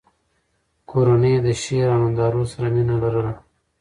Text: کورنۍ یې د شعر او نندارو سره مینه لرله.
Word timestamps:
کورنۍ 0.89 1.31
یې 1.35 1.39
د 1.45 1.47
شعر 1.61 1.87
او 1.93 1.99
نندارو 2.03 2.41
سره 2.51 2.67
مینه 2.75 2.95
لرله. 3.03 3.33